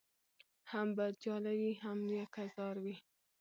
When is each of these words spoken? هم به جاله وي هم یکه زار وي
هم 0.71 0.87
به 0.97 1.05
جاله 1.23 1.51
وي 1.59 1.73
هم 1.83 1.97
یکه 2.19 2.43
زار 2.55 2.75
وي 2.83 2.95